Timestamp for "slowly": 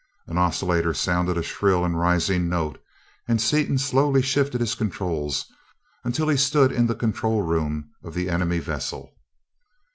3.77-4.23